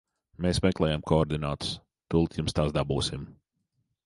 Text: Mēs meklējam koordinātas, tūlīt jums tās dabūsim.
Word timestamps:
Mēs 0.45 0.59
meklējam 0.65 1.03
koordinātas, 1.11 1.75
tūlīt 2.15 2.41
jums 2.41 2.59
tās 2.61 2.75
dabūsim. 2.79 3.33